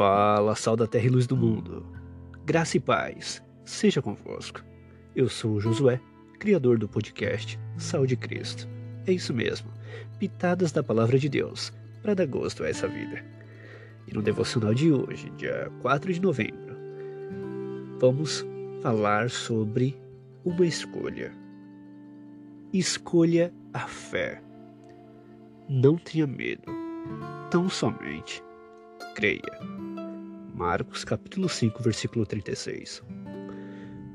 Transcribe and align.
Fala, 0.00 0.54
sal 0.54 0.76
da 0.76 0.86
terra 0.86 1.04
e 1.04 1.10
luz 1.10 1.26
do 1.26 1.36
mundo. 1.36 1.84
Graça 2.46 2.78
e 2.78 2.80
paz, 2.80 3.44
seja 3.66 4.00
convosco. 4.00 4.64
Eu 5.14 5.28
sou 5.28 5.52
o 5.52 5.60
Josué, 5.60 6.00
criador 6.38 6.78
do 6.78 6.88
podcast 6.88 7.60
Sal 7.76 8.06
de 8.06 8.16
Cristo. 8.16 8.66
É 9.06 9.12
isso 9.12 9.34
mesmo, 9.34 9.70
pitadas 10.18 10.72
da 10.72 10.82
palavra 10.82 11.18
de 11.18 11.28
Deus, 11.28 11.70
para 12.00 12.14
dar 12.14 12.24
gosto 12.24 12.64
a 12.64 12.70
essa 12.70 12.88
vida. 12.88 13.22
E 14.08 14.14
no 14.14 14.22
devocional 14.22 14.72
de 14.72 14.90
hoje, 14.90 15.28
dia 15.36 15.70
4 15.82 16.14
de 16.14 16.22
novembro, 16.22 16.74
vamos 18.00 18.42
falar 18.80 19.28
sobre 19.28 20.00
uma 20.46 20.64
escolha. 20.64 21.30
Escolha 22.72 23.52
a 23.74 23.80
fé. 23.80 24.42
Não 25.68 25.98
tenha 25.98 26.26
medo, 26.26 26.72
tão 27.50 27.68
somente 27.68 28.42
creia. 29.14 29.58
Marcos 30.54 31.04
capítulo 31.04 31.48
5, 31.48 31.82
versículo 31.82 32.26
36. 32.26 33.02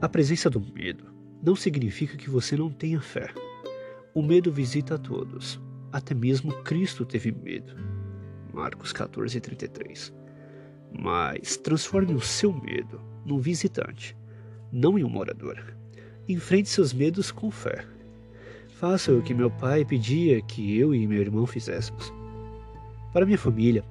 A 0.00 0.08
presença 0.08 0.50
do 0.50 0.60
medo 0.60 1.04
não 1.42 1.56
significa 1.56 2.16
que 2.16 2.30
você 2.30 2.56
não 2.56 2.70
tenha 2.70 3.00
fé. 3.00 3.32
O 4.14 4.22
medo 4.22 4.52
visita 4.52 4.94
a 4.94 4.98
todos. 4.98 5.60
Até 5.92 6.14
mesmo 6.14 6.52
Cristo 6.62 7.04
teve 7.04 7.32
medo. 7.32 7.74
Marcos 8.52 8.92
14, 8.92 9.40
33. 9.40 10.12
Mas 10.98 11.56
transforme 11.56 12.14
o 12.14 12.20
seu 12.20 12.52
medo 12.52 13.00
num 13.24 13.38
visitante, 13.38 14.16
não 14.70 14.98
em 14.98 15.04
um 15.04 15.08
morador. 15.08 15.74
Enfrente 16.28 16.68
seus 16.68 16.92
medos 16.92 17.32
com 17.32 17.50
fé. 17.50 17.84
Faça 18.68 19.12
o 19.12 19.22
que 19.22 19.34
meu 19.34 19.50
pai 19.50 19.84
pedia 19.84 20.42
que 20.42 20.78
eu 20.78 20.94
e 20.94 21.06
meu 21.06 21.20
irmão 21.20 21.46
fizéssemos. 21.46 22.12
Para 23.12 23.24
minha 23.24 23.38
família, 23.38 23.84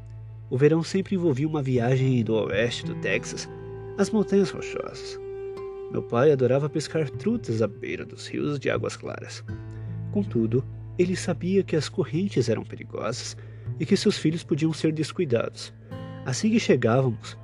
o 0.49 0.57
verão 0.57 0.83
sempre 0.83 1.15
envolvia 1.15 1.47
uma 1.47 1.61
viagem 1.61 2.23
do 2.23 2.35
oeste 2.35 2.85
do 2.85 2.95
Texas 2.95 3.49
às 3.97 4.09
montanhas 4.09 4.49
rochosas. 4.49 5.19
Meu 5.91 6.01
pai 6.01 6.31
adorava 6.31 6.69
pescar 6.69 7.09
trutas 7.09 7.61
à 7.61 7.67
beira 7.67 8.05
dos 8.05 8.27
rios 8.27 8.59
de 8.59 8.69
águas 8.69 8.95
claras. 8.95 9.43
Contudo, 10.11 10.63
ele 10.97 11.15
sabia 11.15 11.63
que 11.63 11.75
as 11.75 11.89
correntes 11.89 12.49
eram 12.49 12.63
perigosas 12.63 13.37
e 13.79 13.85
que 13.85 13.97
seus 13.97 14.17
filhos 14.17 14.43
podiam 14.43 14.73
ser 14.73 14.91
descuidados. 14.91 15.73
Assim 16.25 16.49
que 16.49 16.59
chegávamos, 16.59 17.37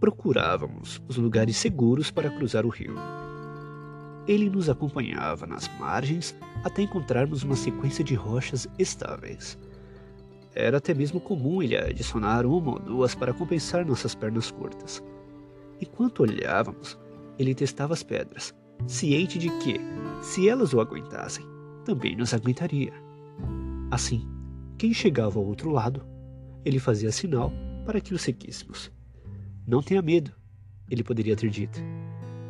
procurávamos 0.00 1.02
os 1.08 1.16
lugares 1.16 1.56
seguros 1.56 2.10
para 2.10 2.30
cruzar 2.30 2.66
o 2.66 2.70
rio. 2.70 2.94
Ele 4.26 4.48
nos 4.48 4.68
acompanhava 4.68 5.46
nas 5.46 5.68
margens 5.78 6.34
até 6.62 6.82
encontrarmos 6.82 7.42
uma 7.42 7.56
sequência 7.56 8.02
de 8.02 8.14
rochas 8.14 8.66
estáveis. 8.78 9.58
Era 10.54 10.78
até 10.78 10.94
mesmo 10.94 11.20
comum 11.20 11.62
ele 11.62 11.76
adicionar 11.76 12.46
uma 12.46 12.72
ou 12.72 12.78
duas 12.78 13.14
para 13.14 13.34
compensar 13.34 13.84
nossas 13.84 14.14
pernas 14.14 14.50
curtas. 14.50 15.02
Enquanto 15.80 16.22
olhávamos, 16.22 16.98
ele 17.38 17.54
testava 17.54 17.92
as 17.92 18.02
pedras, 18.02 18.54
ciente 18.86 19.38
de 19.38 19.50
que, 19.58 19.80
se 20.22 20.48
elas 20.48 20.72
o 20.72 20.80
aguentassem, 20.80 21.44
também 21.84 22.16
nos 22.16 22.32
aguentaria. 22.32 22.92
Assim, 23.90 24.26
quem 24.78 24.94
chegava 24.94 25.38
ao 25.38 25.46
outro 25.46 25.70
lado, 25.70 26.06
ele 26.64 26.78
fazia 26.78 27.10
sinal 27.10 27.52
para 27.84 28.00
que 28.00 28.14
o 28.14 28.18
seguíssemos. 28.18 28.90
Não 29.66 29.82
tenha 29.82 30.00
medo, 30.00 30.32
ele 30.90 31.02
poderia 31.02 31.36
ter 31.36 31.50
dito. 31.50 31.80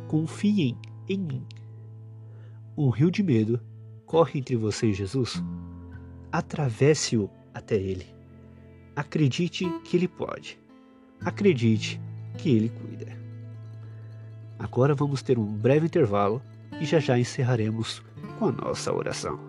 Confiem 0.07 0.77
em 1.09 1.17
mim. 1.17 1.45
Um 2.77 2.89
rio 2.89 3.09
de 3.09 3.23
medo 3.23 3.59
corre 4.05 4.39
entre 4.39 4.55
você 4.55 4.87
e 4.87 4.93
Jesus. 4.93 5.41
Atravesse-o 6.31 7.29
até 7.55 7.75
Ele. 7.75 8.05
Acredite 8.95 9.65
que 9.83 9.97
Ele 9.97 10.07
pode. 10.07 10.59
Acredite 11.21 11.99
que 12.37 12.49
Ele 12.55 12.69
cuida. 12.69 13.07
Agora 14.59 14.93
vamos 14.93 15.23
ter 15.23 15.39
um 15.39 15.45
breve 15.45 15.87
intervalo 15.87 16.41
e 16.79 16.85
já 16.85 16.99
já 16.99 17.17
encerraremos 17.17 18.03
com 18.37 18.49
a 18.49 18.51
nossa 18.51 18.93
oração. 18.93 19.39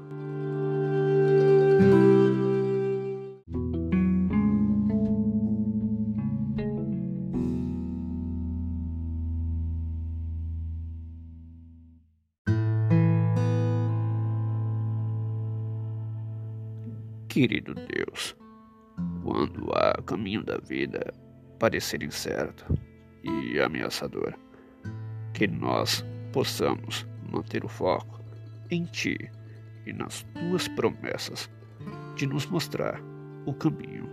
Querido 17.36 17.74
Deus, 17.74 18.34
quando 19.22 19.70
há 19.74 19.92
caminho 20.06 20.42
da 20.42 20.56
vida 20.56 21.12
parecer 21.58 22.02
incerto 22.02 22.64
e 23.22 23.60
ameaçador, 23.60 24.32
que 25.34 25.46
nós 25.46 26.02
possamos 26.32 27.06
manter 27.30 27.62
o 27.62 27.68
foco 27.68 28.24
em 28.70 28.86
Ti 28.86 29.30
e 29.84 29.92
nas 29.92 30.22
Tuas 30.32 30.66
promessas 30.68 31.50
de 32.14 32.26
nos 32.26 32.46
mostrar 32.46 32.98
o 33.44 33.52
caminho. 33.52 34.08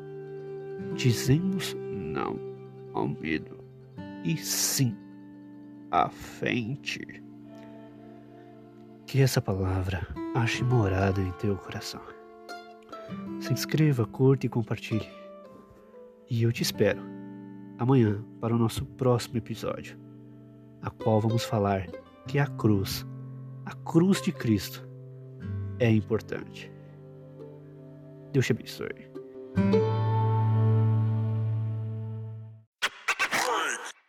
Dizemos 0.98 1.78
não 1.90 2.38
ao 2.94 3.08
medo 3.08 3.58
e 4.26 4.36
sim 4.36 4.98
à 5.92 6.12
Ti. 6.82 7.24
Que 9.08 9.22
essa 9.22 9.42
palavra 9.42 10.06
ache 10.36 10.62
morada 10.66 11.22
em 11.22 11.32
teu 11.32 11.56
coração. 11.56 12.02
Se 13.40 13.52
inscreva, 13.52 14.06
curta 14.06 14.46
e 14.46 14.50
compartilhe. 14.50 15.08
E 16.30 16.44
eu 16.44 16.52
te 16.52 16.64
espero 16.64 17.02
amanhã 17.78 18.24
para 18.40 18.56
o 18.56 18.58
nosso 18.58 18.86
próximo 18.86 19.38
episódio, 19.38 19.98
a 20.82 20.90
qual 20.90 21.20
vamos 21.20 21.44
falar 21.44 21.88
que 22.28 22.40
a 22.40 22.48
cruz, 22.48 23.06
a 23.66 23.74
cruz 23.74 24.22
de 24.22 24.32
Cristo, 24.32 24.88
é 25.80 25.90
importante. 25.90 26.72
Deus 28.32 28.46
te 28.46 28.54
abençoe. 28.54 29.13